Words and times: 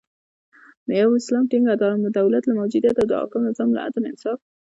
د 0.87 0.89
یو 1.01 1.09
اسلامی 1.19 1.49
ټینګ 1.51 1.65
دولت 2.19 2.43
له 2.45 2.53
موجودیت 2.59 2.95
او 2.99 3.07
د 3.09 3.13
حاکم 3.21 3.41
نظام 3.49 3.69
له 3.73 3.81
عدل، 3.85 4.03
انصاف 4.07 4.39